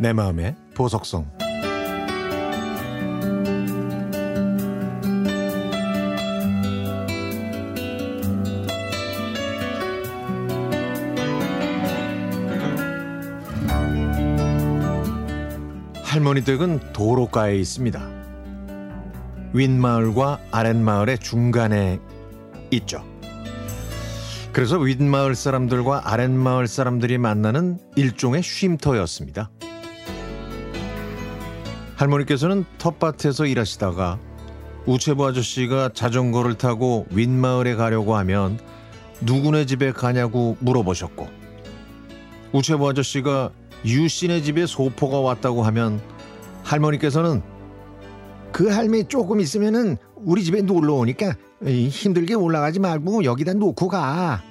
내 0.00 0.14
마음의 0.14 0.56
보석성 0.74 1.30
할머니 16.02 16.44
댁은 16.44 16.94
도로가에 16.94 17.56
있습니다. 17.56 18.00
윗마을과 19.52 20.40
아랫마을의 20.50 21.18
중간에 21.18 22.00
있죠. 22.70 23.04
그래서 24.54 24.78
윗마을 24.78 25.34
사람들과 25.34 26.10
아랫마을 26.10 26.68
사람들이 26.68 27.18
만나는 27.18 27.78
일종의 27.96 28.42
쉼터였습니다. 28.42 29.50
할머니께서는 32.00 32.64
텃밭에서 32.78 33.44
일하시다가 33.44 34.18
우체부 34.86 35.26
아저씨가 35.26 35.90
자전거를 35.92 36.54
타고 36.54 37.06
윗마을에 37.10 37.74
가려고 37.74 38.16
하면 38.16 38.58
누구네 39.20 39.66
집에 39.66 39.92
가냐고 39.92 40.56
물어보셨고 40.60 41.28
우체부 42.52 42.88
아저씨가 42.88 43.50
유씨네 43.84 44.40
집에 44.40 44.64
소포가 44.64 45.20
왔다고 45.20 45.62
하면 45.64 46.00
할머니께서는 46.64 47.42
그 48.50 48.68
할매 48.70 49.02
조금 49.02 49.38
있으면은 49.38 49.98
우리 50.16 50.42
집에 50.42 50.62
놀러 50.62 50.94
오니까 50.94 51.34
힘들게 51.62 52.32
올라가지 52.32 52.80
말고 52.80 53.24
여기다 53.24 53.52
놓고 53.52 53.88
가. 53.88 54.42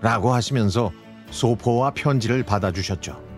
라고 0.00 0.34
하시면서 0.34 0.90
소포와 1.30 1.92
편지를 1.92 2.42
받아주셨죠. 2.42 3.31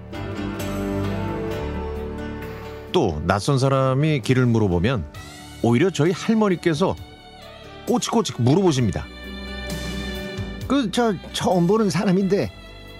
또 2.94 3.20
낯선 3.26 3.58
사람이 3.58 4.20
길을 4.20 4.46
물어보면 4.46 5.04
오히려 5.62 5.90
저희 5.90 6.12
할머니께서 6.12 6.94
꼬치꼬치 7.86 8.34
물어보십니다. 8.38 9.04
그 10.68 10.88
저 10.90 11.12
처음 11.32 11.66
보는 11.66 11.90
사람인데 11.90 12.50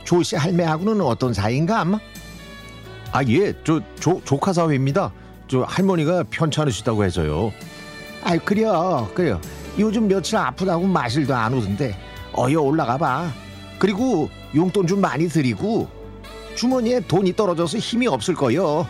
조씨 0.05 0.37
할매하고는 0.37 1.01
어떤 1.01 1.33
사이인가? 1.33 1.87
아, 3.13 3.23
예, 3.29 3.55
저 3.65 3.81
조, 4.01 4.21
조카 4.25 4.53
사위입니다. 4.53 5.13
저 5.47 5.63
할머니가 5.63 6.25
편찮으시다고 6.29 7.05
해서요. 7.05 7.53
아이 8.25 8.39
그래요, 8.39 9.09
그래요. 9.15 9.41
요즘 9.79 10.09
며칠 10.09 10.37
아프다고 10.37 10.87
마실도 10.87 11.35
안 11.35 11.55
오던데 11.55 11.97
어여 12.37 12.61
올라가 12.61 12.99
봐. 12.99 13.31
그리고 13.79 14.29
용돈 14.57 14.87
좀 14.89 15.01
많이 15.01 15.29
드리고 15.29 15.89
주머니에 16.57 17.01
돈이 17.01 17.37
떨어져서 17.37 17.79
힘이 17.79 18.09
없을 18.09 18.35
거요. 18.35 18.87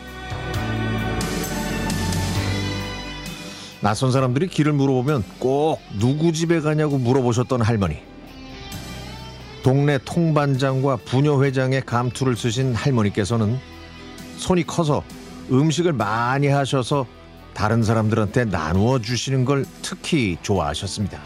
낯선 3.84 4.10
사람들이 4.10 4.48
길을 4.48 4.72
물어보면 4.72 5.22
꼭 5.38 5.78
누구 5.98 6.32
집에 6.32 6.60
가냐고 6.60 6.96
물어보셨던 6.96 7.60
할머니. 7.60 7.98
동네 9.62 9.98
통반장과 9.98 10.96
부녀회장의 11.04 11.82
감투를 11.82 12.34
쓰신 12.34 12.74
할머니께서는 12.74 13.58
손이 14.38 14.66
커서 14.66 15.05
음식을 15.52 15.92
많이 15.92 16.46
하셔서 16.46 17.06
다른 17.52 17.82
사람들한테 17.82 18.46
나누어 18.46 19.00
주시는 19.00 19.44
걸 19.44 19.66
특히 19.82 20.38
좋아하셨습니다. 20.40 21.20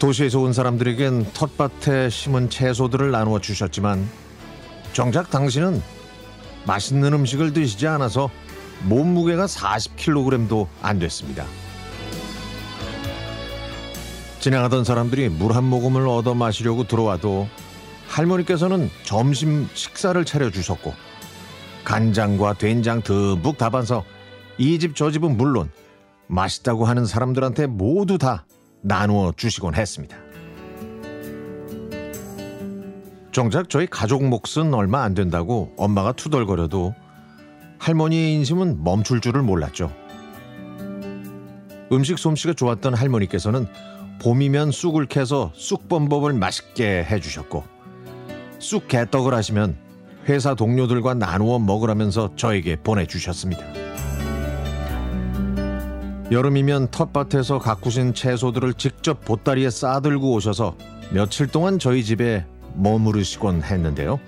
도시에서 0.00 0.40
온 0.40 0.52
사람들에겐 0.52 1.26
텃밭에 1.34 2.10
심은 2.10 2.50
채소들을 2.50 3.12
나누어 3.12 3.38
주셨지만 3.38 4.08
정작 4.92 5.30
당신은 5.30 5.80
맛있는 6.66 7.12
음식을 7.12 7.52
드시지 7.52 7.86
않아서 7.86 8.28
몸무게가 8.82 9.46
40kg도 9.46 10.66
안 10.82 10.98
됐습니다. 10.98 11.44
지나가던 14.40 14.84
사람들이 14.84 15.28
물 15.30 15.52
한 15.52 15.64
모금을 15.64 16.06
얻어 16.06 16.34
마시려고 16.34 16.84
들어와도 16.84 17.48
할머니께서는 18.08 18.90
점심 19.04 19.68
식사를 19.72 20.22
차려주셨고 20.24 20.92
간장과 21.84 22.54
된장 22.54 23.02
듬뿍 23.02 23.56
담아서 23.58 24.04
이 24.58 24.78
집 24.78 24.94
저 24.94 25.10
집은 25.10 25.36
물론 25.36 25.70
맛있다고 26.26 26.84
하는 26.84 27.06
사람들한테 27.06 27.66
모두 27.66 28.18
다 28.18 28.46
나누어 28.82 29.32
주시곤 29.36 29.74
했습니다. 29.74 30.16
정작 33.32 33.68
저희 33.68 33.86
가족 33.86 34.22
몫은 34.24 34.72
얼마 34.74 35.02
안 35.02 35.14
된다고 35.14 35.72
엄마가 35.76 36.12
투덜거려도 36.12 36.94
할머니의 37.84 38.32
인심은 38.36 38.82
멈출 38.82 39.20
줄을 39.20 39.42
몰랐죠. 39.42 39.92
음식 41.92 42.18
솜씨가 42.18 42.54
좋았던 42.54 42.94
할머니께서는 42.94 43.66
봄이면 44.22 44.70
쑥을 44.70 45.04
캐서 45.04 45.52
쑥범법을 45.54 46.32
맛있게 46.32 47.04
해주셨고 47.04 47.62
쑥 48.58 48.88
개떡을 48.88 49.34
하시면 49.34 49.76
회사 50.30 50.54
동료들과 50.54 51.12
나누어 51.12 51.58
먹으라면서 51.58 52.34
저에게 52.36 52.76
보내주셨습니다. 52.76 53.62
여름이면 56.30 56.90
텃밭에서 56.90 57.58
가꾸신 57.58 58.14
채소들을 58.14 58.72
직접 58.74 59.22
보따리에 59.26 59.68
싸들고 59.68 60.32
오셔서 60.32 60.74
며칠 61.10 61.48
동안 61.48 61.78
저희 61.78 62.02
집에 62.02 62.46
머무르시곤 62.76 63.62
했는데요. 63.62 64.18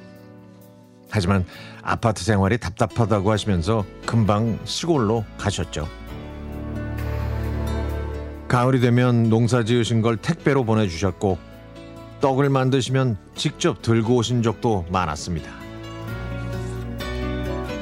하지만 1.11 1.45
아파트 1.83 2.25
생활이 2.25 2.59
답답하다고 2.59 3.31
하시면서 3.31 3.85
금방 4.05 4.59
시골로 4.65 5.25
가셨죠. 5.39 5.89
가을이 8.49 8.81
되면 8.81 9.29
농사 9.29 9.65
지으신 9.65 10.03
걸 10.03 10.17
택배로 10.17 10.65
보내주셨고 10.65 11.39
떡을 12.21 12.49
만드시면 12.49 13.19
직접 13.35 13.83
들고 13.83 14.17
오신 14.17 14.43
적도 14.43 14.85
많았습니다. 14.91 15.51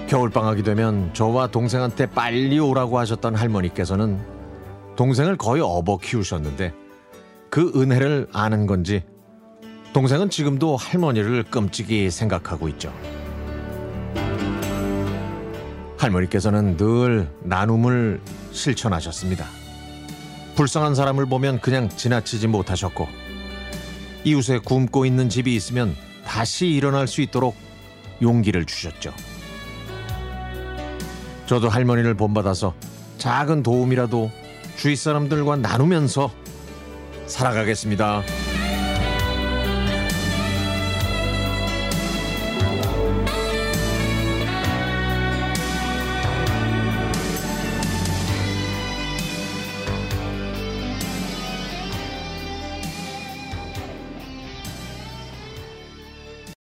겨울방학이 0.09 0.63
되면 0.63 1.13
저와 1.15 1.49
동생한테 1.49 2.07
빨리 2.07 2.59
오라고 2.59 2.99
하셨던 2.99 3.35
할머니께서는 3.35 4.21
동생을 4.97 5.37
거의 5.37 5.63
업어 5.63 5.99
키우셨는데 5.99 6.73
그 7.51 7.73
은혜를 7.75 8.29
아는 8.33 8.67
건지 8.67 9.03
동생은 9.93 10.29
지금도 10.29 10.77
할머니를 10.77 11.45
끔찍이 11.45 12.11
생각하고 12.11 12.69
있죠. 12.71 12.93
할머니께서는 16.05 16.77
늘 16.77 17.29
나눔을 17.43 18.21
실천하셨습니다. 18.53 19.47
불쌍한 20.55 20.95
사람을 20.95 21.27
보면 21.27 21.61
그냥 21.61 21.89
지나치지 21.89 22.47
못하셨고 22.47 23.09
이웃에 24.25 24.59
굶고 24.59 25.07
있는 25.07 25.29
집이 25.29 25.55
있으면 25.55 25.97
다시 26.25 26.69
일어날 26.69 27.09
수 27.09 27.21
있도록 27.21 27.57
용기를 28.23 28.65
주셨죠. 28.65 29.13
저도 31.47 31.69
할머니를 31.69 32.15
본받아서 32.15 32.75
작은 33.19 33.63
도움이라도 33.63 34.31
주위 34.77 34.97
사람들과 34.97 35.57
나누면서 35.57 36.31
살아가겠습니다. 37.27 38.23